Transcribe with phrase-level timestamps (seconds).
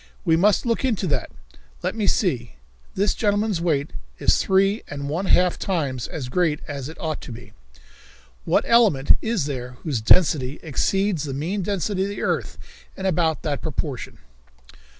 [0.25, 1.29] We must look into that.
[1.83, 2.53] Let me see?
[2.95, 7.31] This gentleman's weight is three and one half times as great as it ought to
[7.31, 7.53] be.
[8.43, 12.57] What element is there whose density exceeds the mean density of the earth
[12.97, 14.17] in about that proportion?"